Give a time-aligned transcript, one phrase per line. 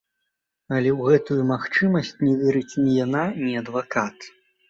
[0.75, 4.17] Але ў гэтую магчымасць не верыць ні яна, ні адвакат.